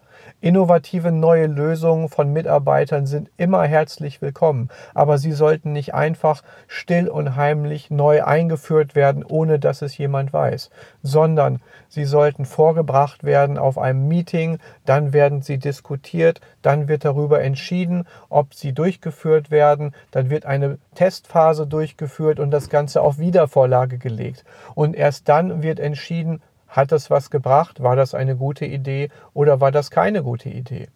Innovative 0.45 1.11
neue 1.11 1.47
Lösungen 1.47 2.07
von 2.07 2.31
Mitarbeitern 2.31 3.07
sind 3.07 3.31
immer 3.35 3.63
herzlich 3.63 4.21
willkommen, 4.21 4.69
aber 4.93 5.17
sie 5.17 5.31
sollten 5.31 5.71
nicht 5.71 5.95
einfach 5.95 6.43
still 6.67 7.07
und 7.07 7.35
heimlich 7.35 7.89
neu 7.89 8.23
eingeführt 8.23 8.93
werden, 8.93 9.25
ohne 9.25 9.57
dass 9.57 9.81
es 9.81 9.97
jemand 9.97 10.33
weiß, 10.33 10.69
sondern 11.01 11.61
sie 11.89 12.05
sollten 12.05 12.45
vorgebracht 12.45 13.23
werden 13.23 13.57
auf 13.57 13.79
einem 13.79 14.07
Meeting, 14.07 14.59
dann 14.85 15.13
werden 15.13 15.41
sie 15.41 15.57
diskutiert, 15.57 16.41
dann 16.61 16.87
wird 16.87 17.05
darüber 17.05 17.41
entschieden, 17.41 18.05
ob 18.29 18.53
sie 18.53 18.71
durchgeführt 18.71 19.49
werden, 19.49 19.95
dann 20.11 20.29
wird 20.29 20.45
eine 20.45 20.77
Testphase 20.93 21.65
durchgeführt 21.65 22.39
und 22.39 22.51
das 22.51 22.69
Ganze 22.69 23.01
auf 23.01 23.17
Wiedervorlage 23.17 23.97
gelegt. 23.97 24.45
Und 24.75 24.95
erst 24.95 25.27
dann 25.27 25.63
wird 25.63 25.79
entschieden, 25.79 26.39
hat 26.75 26.91
das 26.91 27.10
was 27.10 27.29
gebracht? 27.29 27.82
War 27.82 27.96
das 27.96 28.13
eine 28.13 28.36
gute 28.36 28.65
Idee 28.65 29.10
oder 29.34 29.62
war 29.62 29.72
das 29.72 29.91
keine 29.91 30.24
gute 30.24 30.50
Idee? 30.50 30.88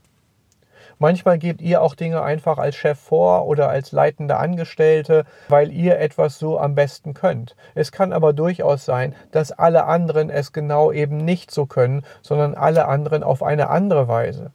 Manchmal 1.01 1.37
gebt 1.37 1.61
ihr 1.61 1.81
auch 1.81 1.95
Dinge 1.95 2.21
einfach 2.21 2.57
als 2.57 2.75
Chef 2.75 2.99
vor 2.99 3.47
oder 3.47 3.69
als 3.69 3.93
leitende 3.93 4.35
Angestellte, 4.35 5.23
weil 5.47 5.71
ihr 5.71 5.97
etwas 5.97 6.37
so 6.37 6.59
am 6.59 6.75
besten 6.75 7.13
könnt. 7.13 7.55
Es 7.73 7.93
kann 7.93 8.11
aber 8.11 8.33
durchaus 8.33 8.83
sein, 8.83 9.15
dass 9.31 9.53
alle 9.53 9.85
anderen 9.85 10.29
es 10.29 10.51
genau 10.51 10.91
eben 10.91 11.17
nicht 11.17 11.51
so 11.51 11.65
können, 11.65 12.03
sondern 12.21 12.53
alle 12.53 12.89
anderen 12.89 13.23
auf 13.23 13.43
eine 13.43 13.69
andere 13.69 14.09
Weise. 14.09 14.51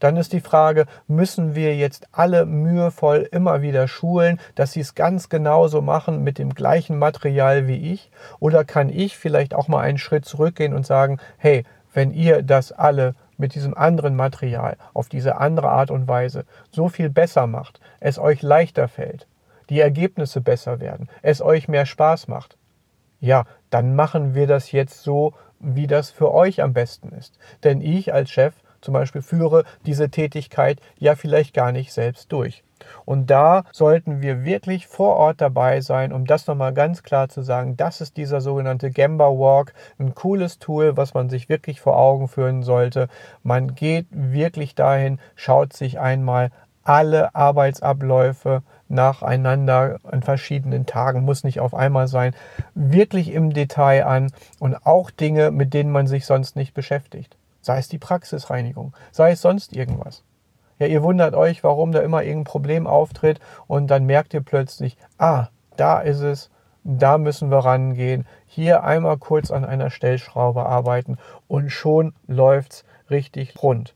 Dann 0.00 0.16
ist 0.16 0.32
die 0.32 0.40
Frage, 0.40 0.86
müssen 1.06 1.54
wir 1.54 1.76
jetzt 1.76 2.08
alle 2.10 2.46
mühevoll 2.46 3.28
immer 3.30 3.62
wieder 3.62 3.86
schulen, 3.86 4.40
dass 4.54 4.72
sie 4.72 4.80
es 4.80 4.94
ganz 4.94 5.28
genauso 5.28 5.82
machen 5.82 6.24
mit 6.24 6.38
dem 6.38 6.54
gleichen 6.54 6.98
Material 6.98 7.68
wie 7.68 7.92
ich? 7.92 8.10
Oder 8.40 8.64
kann 8.64 8.88
ich 8.88 9.16
vielleicht 9.16 9.54
auch 9.54 9.68
mal 9.68 9.80
einen 9.80 9.98
Schritt 9.98 10.24
zurückgehen 10.24 10.74
und 10.74 10.86
sagen, 10.86 11.18
hey, 11.38 11.64
wenn 11.92 12.12
ihr 12.12 12.42
das 12.42 12.72
alle 12.72 13.14
mit 13.36 13.54
diesem 13.54 13.76
anderen 13.76 14.16
Material 14.16 14.76
auf 14.94 15.08
diese 15.08 15.36
andere 15.36 15.68
Art 15.70 15.90
und 15.90 16.08
Weise 16.08 16.44
so 16.70 16.88
viel 16.88 17.10
besser 17.10 17.46
macht, 17.46 17.80
es 18.00 18.18
euch 18.18 18.42
leichter 18.42 18.88
fällt, 18.88 19.26
die 19.68 19.80
Ergebnisse 19.80 20.40
besser 20.40 20.80
werden, 20.80 21.08
es 21.22 21.42
euch 21.42 21.68
mehr 21.68 21.86
Spaß 21.86 22.28
macht, 22.28 22.56
ja, 23.20 23.44
dann 23.68 23.94
machen 23.94 24.34
wir 24.34 24.46
das 24.46 24.72
jetzt 24.72 25.02
so, 25.02 25.34
wie 25.58 25.86
das 25.86 26.10
für 26.10 26.32
euch 26.32 26.62
am 26.62 26.72
besten 26.72 27.10
ist. 27.12 27.38
Denn 27.64 27.82
ich 27.82 28.14
als 28.14 28.30
Chef 28.30 28.54
zum 28.80 28.94
Beispiel 28.94 29.22
führe 29.22 29.64
diese 29.86 30.10
Tätigkeit 30.10 30.80
ja 30.98 31.14
vielleicht 31.14 31.54
gar 31.54 31.72
nicht 31.72 31.92
selbst 31.92 32.32
durch. 32.32 32.62
Und 33.04 33.30
da 33.30 33.64
sollten 33.72 34.22
wir 34.22 34.44
wirklich 34.44 34.86
vor 34.86 35.16
Ort 35.16 35.40
dabei 35.40 35.80
sein, 35.80 36.12
um 36.12 36.26
das 36.26 36.46
nochmal 36.46 36.72
ganz 36.72 37.02
klar 37.02 37.28
zu 37.28 37.42
sagen. 37.42 37.76
Das 37.76 38.00
ist 38.00 38.16
dieser 38.16 38.40
sogenannte 38.40 38.90
Gamba 38.90 39.26
Walk, 39.26 39.74
ein 39.98 40.14
cooles 40.14 40.58
Tool, 40.58 40.96
was 40.96 41.14
man 41.14 41.28
sich 41.28 41.48
wirklich 41.48 41.80
vor 41.80 41.96
Augen 41.96 42.28
führen 42.28 42.62
sollte. 42.62 43.08
Man 43.42 43.74
geht 43.74 44.06
wirklich 44.10 44.74
dahin, 44.74 45.18
schaut 45.34 45.72
sich 45.72 46.00
einmal 46.00 46.50
alle 46.82 47.34
Arbeitsabläufe 47.34 48.62
nacheinander 48.88 49.98
an 50.02 50.22
verschiedenen 50.22 50.86
Tagen, 50.86 51.24
muss 51.24 51.44
nicht 51.44 51.60
auf 51.60 51.74
einmal 51.74 52.08
sein, 52.08 52.34
wirklich 52.74 53.32
im 53.32 53.52
Detail 53.52 54.04
an 54.04 54.32
und 54.58 54.86
auch 54.86 55.10
Dinge, 55.10 55.50
mit 55.50 55.74
denen 55.74 55.92
man 55.92 56.06
sich 56.06 56.26
sonst 56.26 56.56
nicht 56.56 56.74
beschäftigt. 56.74 57.36
Sei 57.60 57.78
es 57.78 57.88
die 57.88 57.98
Praxisreinigung, 57.98 58.94
sei 59.12 59.32
es 59.32 59.42
sonst 59.42 59.74
irgendwas. 59.74 60.24
Ja, 60.78 60.86
ihr 60.86 61.02
wundert 61.02 61.34
euch, 61.34 61.62
warum 61.62 61.92
da 61.92 62.00
immer 62.00 62.22
irgendein 62.22 62.50
Problem 62.50 62.86
auftritt 62.86 63.38
und 63.66 63.88
dann 63.88 64.06
merkt 64.06 64.32
ihr 64.32 64.40
plötzlich, 64.40 64.96
ah, 65.18 65.48
da 65.76 66.00
ist 66.00 66.20
es, 66.20 66.50
da 66.84 67.18
müssen 67.18 67.50
wir 67.50 67.58
rangehen, 67.58 68.26
hier 68.46 68.82
einmal 68.82 69.18
kurz 69.18 69.50
an 69.50 69.66
einer 69.66 69.90
Stellschraube 69.90 70.64
arbeiten 70.64 71.18
und 71.48 71.70
schon 71.70 72.14
läuft's 72.26 72.84
richtig 73.10 73.62
rund. 73.62 73.94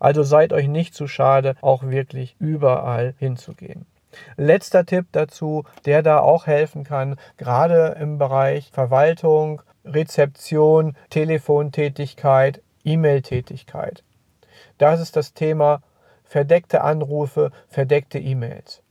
Also 0.00 0.24
seid 0.24 0.52
euch 0.52 0.66
nicht 0.66 0.94
zu 0.94 1.06
schade, 1.06 1.54
auch 1.60 1.84
wirklich 1.84 2.34
überall 2.40 3.14
hinzugehen. 3.18 3.86
Letzter 4.36 4.84
Tipp 4.84 5.06
dazu, 5.12 5.64
der 5.86 6.02
da 6.02 6.18
auch 6.18 6.46
helfen 6.46 6.84
kann, 6.84 7.16
gerade 7.36 7.96
im 8.00 8.18
Bereich 8.18 8.70
Verwaltung, 8.72 9.62
Rezeption, 9.84 10.96
Telefontätigkeit, 11.10 12.62
E-Mail-Tätigkeit. 12.84 14.04
Das 14.78 15.00
ist 15.00 15.16
das 15.16 15.34
Thema 15.34 15.82
verdeckte 16.22 16.82
Anrufe, 16.82 17.50
verdeckte 17.68 18.18
E-Mails. 18.18 18.82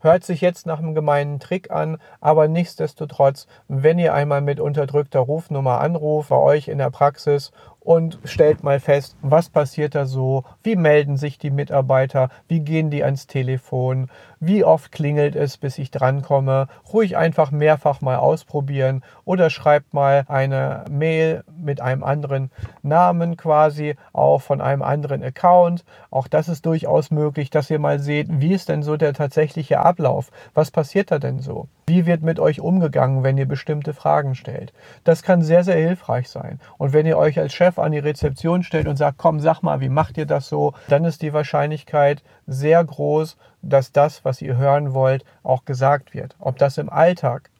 Hört 0.00 0.22
sich 0.22 0.42
jetzt 0.42 0.66
nach 0.66 0.80
einem 0.80 0.94
gemeinen 0.94 1.40
Trick 1.40 1.70
an, 1.70 1.96
aber 2.20 2.46
nichtsdestotrotz, 2.46 3.46
wenn 3.68 3.98
ihr 3.98 4.12
einmal 4.12 4.42
mit 4.42 4.60
unterdrückter 4.60 5.20
Rufnummer 5.20 5.80
anruft 5.80 6.28
bei 6.28 6.36
euch 6.36 6.68
in 6.68 6.76
der 6.76 6.90
Praxis 6.90 7.52
und 7.84 8.18
stellt 8.24 8.64
mal 8.64 8.80
fest, 8.80 9.16
was 9.20 9.50
passiert 9.50 9.94
da 9.94 10.06
so, 10.06 10.44
wie 10.62 10.74
melden 10.74 11.18
sich 11.18 11.38
die 11.38 11.50
Mitarbeiter, 11.50 12.30
wie 12.48 12.60
gehen 12.60 12.90
die 12.90 13.04
ans 13.04 13.26
Telefon, 13.26 14.08
wie 14.40 14.64
oft 14.64 14.90
klingelt 14.90 15.36
es, 15.36 15.58
bis 15.58 15.78
ich 15.78 15.90
drankomme. 15.90 16.68
Ruhig 16.92 17.16
einfach 17.16 17.50
mehrfach 17.50 18.00
mal 18.00 18.16
ausprobieren 18.16 19.02
oder 19.24 19.50
schreibt 19.50 19.92
mal 19.92 20.24
eine 20.28 20.84
Mail 20.90 21.44
mit 21.56 21.82
einem 21.82 22.02
anderen 22.02 22.50
Namen 22.82 23.36
quasi, 23.36 23.96
auch 24.14 24.40
von 24.40 24.62
einem 24.62 24.82
anderen 24.82 25.22
Account. 25.22 25.84
Auch 26.10 26.26
das 26.26 26.48
ist 26.48 26.64
durchaus 26.64 27.10
möglich, 27.10 27.50
dass 27.50 27.70
ihr 27.70 27.78
mal 27.78 27.98
seht, 27.98 28.28
wie 28.30 28.54
ist 28.54 28.70
denn 28.70 28.82
so 28.82 28.96
der 28.96 29.12
tatsächliche 29.12 29.80
Ablauf? 29.80 30.30
Was 30.54 30.70
passiert 30.70 31.10
da 31.10 31.18
denn 31.18 31.38
so? 31.38 31.68
Wie 31.86 32.06
wird 32.06 32.22
mit 32.22 32.40
euch 32.40 32.60
umgegangen, 32.60 33.24
wenn 33.24 33.36
ihr 33.36 33.46
bestimmte 33.46 33.92
Fragen 33.92 34.34
stellt? 34.34 34.72
Das 35.04 35.22
kann 35.22 35.42
sehr, 35.42 35.64
sehr 35.64 35.76
hilfreich 35.76 36.30
sein. 36.30 36.58
Und 36.78 36.94
wenn 36.94 37.04
ihr 37.04 37.18
euch 37.18 37.38
als 37.38 37.52
Chef 37.52 37.78
an 37.78 37.92
die 37.92 37.98
Rezeption 37.98 38.62
stellt 38.62 38.88
und 38.88 38.96
sagt, 38.96 39.18
komm, 39.18 39.38
sag 39.40 39.62
mal, 39.62 39.80
wie 39.80 39.90
macht 39.90 40.16
ihr 40.16 40.24
das 40.24 40.48
so? 40.48 40.72
Dann 40.88 41.04
ist 41.04 41.20
die 41.20 41.34
Wahrscheinlichkeit 41.34 42.22
sehr 42.46 42.82
groß, 42.82 43.36
dass 43.60 43.92
das, 43.92 44.24
was 44.24 44.40
ihr 44.40 44.56
hören 44.56 44.94
wollt, 44.94 45.26
auch 45.42 45.66
gesagt 45.66 46.14
wird. 46.14 46.36
Ob 46.38 46.56
das 46.56 46.78
im 46.78 46.88
Alltag, 46.88 47.50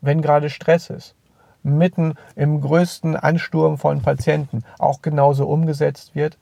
wenn 0.00 0.22
gerade 0.22 0.48
Stress 0.48 0.88
ist, 0.88 1.14
mitten 1.62 2.14
im 2.36 2.62
größten 2.62 3.16
Ansturm 3.16 3.76
von 3.76 4.00
Patienten 4.00 4.64
auch 4.78 5.02
genauso 5.02 5.46
umgesetzt 5.46 6.14
wird, 6.14 6.38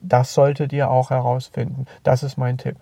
das 0.00 0.34
solltet 0.34 0.72
ihr 0.72 0.90
auch 0.90 1.10
herausfinden. 1.10 1.86
Das 2.02 2.22
ist 2.22 2.38
mein 2.38 2.58
Tipp. 2.58 2.76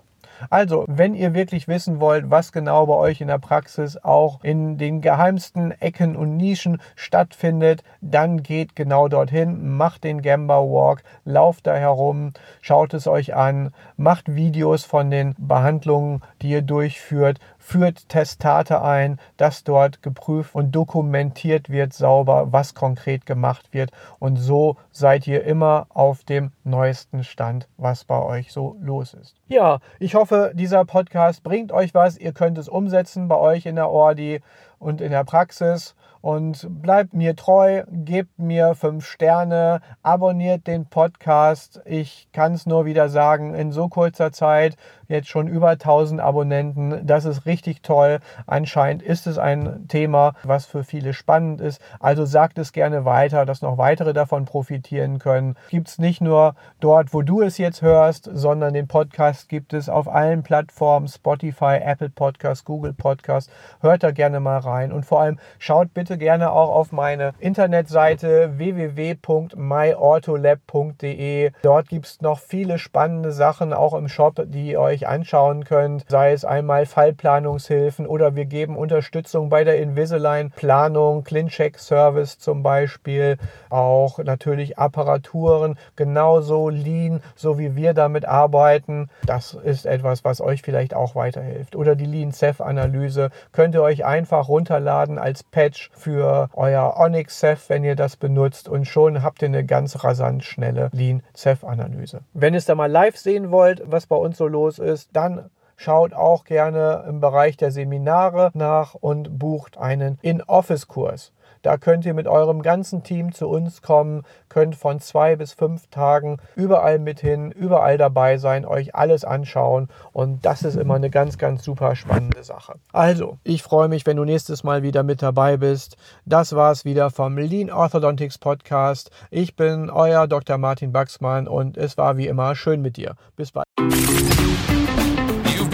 Also, 0.50 0.84
wenn 0.88 1.14
ihr 1.14 1.34
wirklich 1.34 1.68
wissen 1.68 2.00
wollt, 2.00 2.30
was 2.30 2.52
genau 2.52 2.86
bei 2.86 2.94
euch 2.94 3.20
in 3.20 3.28
der 3.28 3.38
Praxis 3.38 3.96
auch 3.96 4.42
in 4.42 4.78
den 4.78 5.00
geheimsten 5.00 5.70
Ecken 5.80 6.16
und 6.16 6.36
Nischen 6.36 6.80
stattfindet, 6.96 7.82
dann 8.00 8.42
geht 8.42 8.76
genau 8.76 9.08
dorthin, 9.08 9.76
macht 9.76 10.04
den 10.04 10.22
Gamba 10.22 10.58
Walk, 10.58 11.02
lauft 11.24 11.66
da 11.66 11.76
herum, 11.76 12.32
schaut 12.60 12.94
es 12.94 13.06
euch 13.06 13.34
an, 13.34 13.72
macht 13.96 14.34
Videos 14.34 14.84
von 14.84 15.10
den 15.10 15.34
Behandlungen, 15.38 16.22
die 16.42 16.50
ihr 16.50 16.62
durchführt, 16.62 17.38
führt 17.64 18.10
Testate 18.10 18.82
ein, 18.82 19.18
dass 19.38 19.64
dort 19.64 20.02
geprüft 20.02 20.54
und 20.54 20.72
dokumentiert 20.72 21.70
wird 21.70 21.94
sauber, 21.94 22.52
was 22.52 22.74
konkret 22.74 23.24
gemacht 23.24 23.72
wird. 23.72 23.90
Und 24.18 24.36
so 24.36 24.76
seid 24.92 25.26
ihr 25.26 25.44
immer 25.44 25.86
auf 25.88 26.24
dem 26.24 26.52
neuesten 26.62 27.24
Stand, 27.24 27.66
was 27.78 28.04
bei 28.04 28.20
euch 28.20 28.52
so 28.52 28.76
los 28.82 29.14
ist. 29.14 29.34
Ja, 29.46 29.78
ich 29.98 30.14
hoffe, 30.14 30.52
dieser 30.54 30.84
Podcast 30.84 31.42
bringt 31.42 31.72
euch 31.72 31.94
was. 31.94 32.18
Ihr 32.18 32.32
könnt 32.32 32.58
es 32.58 32.68
umsetzen 32.68 33.28
bei 33.28 33.36
euch 33.36 33.64
in 33.64 33.76
der 33.76 33.88
Ordi. 33.88 34.42
und 34.78 35.00
in 35.00 35.10
der 35.10 35.24
Praxis 35.24 35.94
und 36.24 36.66
bleibt 36.80 37.12
mir 37.12 37.36
treu, 37.36 37.82
gebt 37.90 38.38
mir 38.38 38.74
fünf 38.74 39.04
Sterne, 39.04 39.82
abonniert 40.02 40.66
den 40.66 40.86
Podcast. 40.86 41.82
Ich 41.84 42.28
kann 42.32 42.54
es 42.54 42.64
nur 42.64 42.86
wieder 42.86 43.10
sagen, 43.10 43.54
in 43.54 43.72
so 43.72 43.88
kurzer 43.88 44.32
Zeit 44.32 44.78
jetzt 45.08 45.28
schon 45.28 45.48
über 45.48 45.70
1000 45.70 46.22
Abonnenten. 46.22 47.06
Das 47.06 47.26
ist 47.26 47.44
richtig 47.46 47.82
toll. 47.82 48.20
Anscheinend 48.46 49.02
ist 49.02 49.26
es 49.26 49.38
ein 49.38 49.86
Thema, 49.88 50.32
was 50.44 50.66
für 50.66 50.84
viele 50.84 51.12
spannend 51.12 51.60
ist. 51.60 51.80
Also 52.00 52.24
sagt 52.24 52.58
es 52.58 52.72
gerne 52.72 53.04
weiter, 53.04 53.44
dass 53.44 53.62
noch 53.62 53.78
weitere 53.78 54.12
davon 54.12 54.46
profitieren 54.46 55.18
können. 55.18 55.56
Gibt 55.68 55.88
es 55.88 55.98
nicht 55.98 56.20
nur 56.20 56.54
dort, 56.80 57.12
wo 57.12 57.22
du 57.22 57.42
es 57.42 57.58
jetzt 57.58 57.82
hörst, 57.82 58.30
sondern 58.32 58.74
den 58.74 58.88
Podcast 58.88 59.48
gibt 59.48 59.74
es 59.74 59.88
auf 59.88 60.08
allen 60.08 60.42
Plattformen, 60.42 61.08
Spotify, 61.08 61.80
Apple 61.82 62.10
Podcast, 62.10 62.64
Google 62.64 62.94
Podcast. 62.94 63.50
Hört 63.80 64.02
da 64.02 64.10
gerne 64.10 64.40
mal 64.40 64.58
rein 64.58 64.92
und 64.92 65.04
vor 65.04 65.20
allem 65.20 65.38
schaut 65.58 65.92
bitte 65.92 66.13
bitte 66.14 66.24
gerne 66.24 66.52
auch 66.52 66.70
auf 66.70 66.92
meine 66.92 67.34
Internetseite 67.40 68.56
www.myautolab.de. 68.56 71.50
Dort 71.62 71.88
gibt 71.88 72.06
es 72.06 72.20
noch 72.20 72.38
viele 72.38 72.78
spannende 72.78 73.32
Sachen, 73.32 73.72
auch 73.72 73.94
im 73.94 74.06
Shop, 74.08 74.40
die 74.46 74.70
ihr 74.70 74.80
euch 74.80 75.08
anschauen 75.08 75.64
könnt. 75.64 76.04
Sei 76.08 76.30
es 76.32 76.44
einmal 76.44 76.86
Fallplanungshilfen 76.86 78.06
oder 78.06 78.36
wir 78.36 78.44
geben 78.44 78.76
Unterstützung 78.76 79.48
bei 79.48 79.64
der 79.64 79.80
Invisalign 79.80 80.52
Planung, 80.54 81.24
ClinCheck 81.24 81.80
Service 81.80 82.38
zum 82.38 82.62
Beispiel. 82.62 83.38
Auch 83.70 84.20
natürlich 84.20 84.78
Apparaturen, 84.78 85.76
genauso 85.96 86.68
Lean, 86.68 87.22
so 87.34 87.58
wie 87.58 87.74
wir 87.74 87.92
damit 87.92 88.24
arbeiten. 88.24 89.08
Das 89.26 89.54
ist 89.54 89.84
etwas, 89.84 90.24
was 90.24 90.40
euch 90.40 90.62
vielleicht 90.62 90.94
auch 90.94 91.16
weiterhilft. 91.16 91.74
Oder 91.74 91.96
die 91.96 92.06
Lean 92.06 92.30
Ceph 92.30 92.60
Analyse 92.60 93.30
könnt 93.50 93.74
ihr 93.74 93.82
euch 93.82 94.04
einfach 94.04 94.48
runterladen 94.48 95.18
als 95.18 95.42
Patch 95.42 95.90
für 96.04 96.50
euer 96.52 96.96
Onyx 96.98 97.40
Ceph, 97.40 97.68
wenn 97.70 97.82
ihr 97.82 97.96
das 97.96 98.16
benutzt 98.16 98.68
und 98.68 98.86
schon 98.86 99.22
habt 99.22 99.40
ihr 99.40 99.48
eine 99.48 99.64
ganz 99.64 100.04
rasant 100.04 100.44
schnelle 100.44 100.90
Lean 100.92 101.22
Ceph 101.34 101.64
Analyse. 101.64 102.20
Wenn 102.34 102.52
ihr 102.52 102.58
es 102.58 102.66
da 102.66 102.74
mal 102.74 102.90
live 102.90 103.16
sehen 103.16 103.50
wollt, 103.50 103.82
was 103.86 104.06
bei 104.06 104.16
uns 104.16 104.36
so 104.36 104.46
los 104.46 104.78
ist, 104.78 105.08
dann 105.14 105.50
Schaut 105.76 106.14
auch 106.14 106.44
gerne 106.44 107.04
im 107.08 107.20
Bereich 107.20 107.56
der 107.56 107.70
Seminare 107.70 108.50
nach 108.54 108.94
und 108.94 109.38
bucht 109.38 109.76
einen 109.76 110.18
In-Office-Kurs. 110.22 111.32
Da 111.64 111.78
könnt 111.78 112.04
ihr 112.04 112.12
mit 112.12 112.28
eurem 112.28 112.60
ganzen 112.60 113.02
Team 113.02 113.32
zu 113.32 113.48
uns 113.48 113.80
kommen, 113.80 114.22
könnt 114.50 114.76
von 114.76 115.00
zwei 115.00 115.34
bis 115.34 115.54
fünf 115.54 115.86
Tagen 115.86 116.36
überall 116.56 116.98
mit 116.98 117.20
hin, 117.20 117.50
überall 117.50 117.96
dabei 117.96 118.36
sein, 118.36 118.66
euch 118.66 118.94
alles 118.94 119.24
anschauen 119.24 119.88
und 120.12 120.44
das 120.44 120.62
ist 120.62 120.76
immer 120.76 120.96
eine 120.96 121.08
ganz, 121.08 121.38
ganz 121.38 121.64
super 121.64 121.96
spannende 121.96 122.44
Sache. 122.44 122.74
Also, 122.92 123.38
ich 123.44 123.62
freue 123.62 123.88
mich, 123.88 124.04
wenn 124.04 124.18
du 124.18 124.24
nächstes 124.24 124.62
Mal 124.62 124.82
wieder 124.82 125.02
mit 125.02 125.22
dabei 125.22 125.56
bist. 125.56 125.96
Das 126.26 126.54
war 126.54 126.70
es 126.70 126.84
wieder 126.84 127.08
vom 127.08 127.38
Lean 127.38 127.70
Orthodontics 127.70 128.36
Podcast. 128.36 129.10
Ich 129.30 129.56
bin 129.56 129.88
euer 129.88 130.26
Dr. 130.26 130.58
Martin 130.58 130.92
Baxmann 130.92 131.48
und 131.48 131.78
es 131.78 131.96
war 131.96 132.18
wie 132.18 132.26
immer 132.26 132.54
schön 132.56 132.82
mit 132.82 132.98
dir. 132.98 133.14
Bis 133.36 133.52
bald. 133.52 133.64